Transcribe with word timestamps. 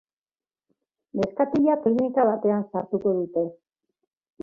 Neskatila 1.19 1.77
klinika 1.85 2.27
batean 2.33 2.67
sartuko 2.73 3.17
dute. 3.23 3.49